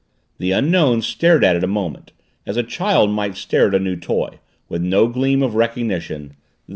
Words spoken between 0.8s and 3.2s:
stared at it a moment, as a child